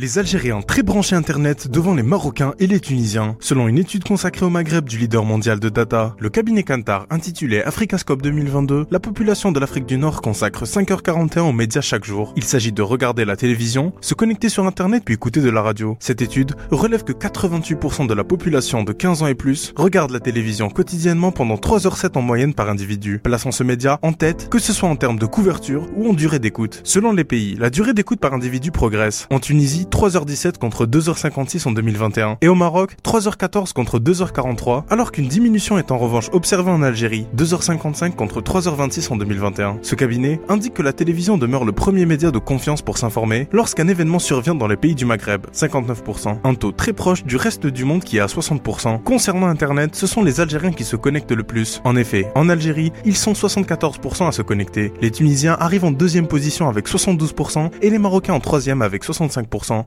Les 0.00 0.16
Algériens 0.16 0.62
très 0.62 0.84
branchés 0.84 1.16
Internet 1.16 1.68
devant 1.68 1.92
les 1.92 2.04
Marocains 2.04 2.54
et 2.60 2.68
les 2.68 2.78
Tunisiens. 2.78 3.36
Selon 3.40 3.66
une 3.66 3.78
étude 3.78 4.04
consacrée 4.04 4.46
au 4.46 4.48
Maghreb 4.48 4.84
du 4.84 4.96
leader 4.96 5.24
mondial 5.24 5.58
de 5.58 5.68
data, 5.68 6.14
le 6.20 6.28
cabinet 6.28 6.62
Kantar 6.62 7.08
intitulé 7.10 7.62
Africascope 7.62 8.22
2022, 8.22 8.86
la 8.92 9.00
population 9.00 9.50
de 9.50 9.58
l'Afrique 9.58 9.86
du 9.86 9.98
Nord 9.98 10.22
consacre 10.22 10.66
5h41 10.66 11.40
aux 11.40 11.52
médias 11.52 11.80
chaque 11.80 12.04
jour. 12.04 12.32
Il 12.36 12.44
s'agit 12.44 12.70
de 12.70 12.80
regarder 12.80 13.24
la 13.24 13.34
télévision, 13.34 13.92
se 14.00 14.14
connecter 14.14 14.48
sur 14.48 14.66
Internet 14.66 15.02
puis 15.04 15.14
écouter 15.14 15.40
de 15.40 15.50
la 15.50 15.62
radio. 15.62 15.96
Cette 15.98 16.22
étude 16.22 16.54
relève 16.70 17.02
que 17.02 17.12
88% 17.12 18.06
de 18.06 18.14
la 18.14 18.22
population 18.22 18.84
de 18.84 18.92
15 18.92 19.22
ans 19.24 19.26
et 19.26 19.34
plus 19.34 19.72
regarde 19.74 20.12
la 20.12 20.20
télévision 20.20 20.70
quotidiennement 20.70 21.32
pendant 21.32 21.56
3h07 21.56 22.16
en 22.16 22.22
moyenne 22.22 22.54
par 22.54 22.70
individu, 22.70 23.18
plaçant 23.18 23.50
ce 23.50 23.64
média 23.64 23.98
en 24.02 24.12
tête 24.12 24.48
que 24.48 24.60
ce 24.60 24.72
soit 24.72 24.88
en 24.88 24.94
termes 24.94 25.18
de 25.18 25.26
couverture 25.26 25.88
ou 25.96 26.08
en 26.08 26.12
durée 26.12 26.38
d'écoute. 26.38 26.82
Selon 26.84 27.10
les 27.12 27.24
pays, 27.24 27.56
la 27.56 27.68
durée 27.70 27.94
d'écoute 27.94 28.20
par 28.20 28.32
individu 28.32 28.70
progresse. 28.70 29.26
En 29.30 29.40
Tunisie, 29.40 29.87
3h17 29.90 30.58
contre 30.58 30.86
2h56 30.86 31.68
en 31.68 31.72
2021. 31.72 32.38
Et 32.40 32.48
au 32.48 32.54
Maroc, 32.54 32.96
3h14 33.04 33.72
contre 33.72 33.98
2h43, 33.98 34.84
alors 34.90 35.12
qu'une 35.12 35.28
diminution 35.28 35.78
est 35.78 35.90
en 35.90 35.98
revanche 35.98 36.28
observée 36.32 36.70
en 36.70 36.82
Algérie, 36.82 37.26
2h55 37.36 38.12
contre 38.12 38.40
3h26 38.40 39.12
en 39.12 39.16
2021. 39.16 39.78
Ce 39.82 39.94
cabinet 39.94 40.40
indique 40.48 40.74
que 40.74 40.82
la 40.82 40.92
télévision 40.92 41.38
demeure 41.38 41.64
le 41.64 41.72
premier 41.72 42.06
média 42.06 42.30
de 42.30 42.38
confiance 42.38 42.82
pour 42.82 42.98
s'informer 42.98 43.48
lorsqu'un 43.52 43.88
événement 43.88 44.18
survient 44.18 44.54
dans 44.54 44.68
les 44.68 44.76
pays 44.76 44.94
du 44.94 45.04
Maghreb, 45.04 45.46
59%. 45.52 46.38
Un 46.44 46.54
taux 46.54 46.72
très 46.72 46.92
proche 46.92 47.24
du 47.24 47.36
reste 47.36 47.66
du 47.66 47.84
monde 47.84 48.04
qui 48.04 48.18
est 48.18 48.20
à 48.20 48.26
60%. 48.26 49.02
Concernant 49.02 49.46
Internet, 49.46 49.94
ce 49.94 50.06
sont 50.06 50.22
les 50.22 50.40
Algériens 50.40 50.72
qui 50.72 50.84
se 50.84 50.96
connectent 50.96 51.32
le 51.32 51.44
plus. 51.44 51.80
En 51.84 51.96
effet, 51.96 52.30
en 52.34 52.48
Algérie, 52.48 52.92
ils 53.04 53.16
sont 53.16 53.32
74% 53.32 54.28
à 54.28 54.32
se 54.32 54.42
connecter. 54.42 54.92
Les 55.00 55.10
Tunisiens 55.10 55.56
arrivent 55.58 55.84
en 55.84 55.90
deuxième 55.90 56.26
position 56.26 56.68
avec 56.68 56.88
72% 56.88 57.70
et 57.82 57.90
les 57.90 57.98
Marocains 57.98 58.34
en 58.34 58.40
troisième 58.40 58.82
avec 58.82 59.04
65%. 59.04 59.77